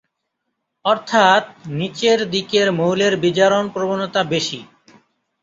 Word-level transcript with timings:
অর্থাৎ 0.85 1.43
নিচের 1.71 2.19
দিকের 2.29 2.67
মৌলের 2.71 3.13
বিজারণ 3.17 3.63
প্রবণতা 3.67 4.21
বেশী। 4.23 4.59